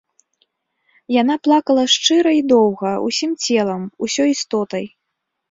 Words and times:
Яна 1.21 1.35
плакала 1.47 1.83
шчыра 1.97 2.31
і 2.37 2.41
доўга, 2.53 2.95
усім 3.11 3.37
целам, 3.45 3.87
усёй 4.09 4.29
істотай. 4.35 4.85